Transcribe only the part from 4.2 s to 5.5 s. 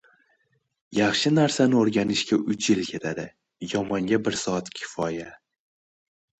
bir soat kifoya.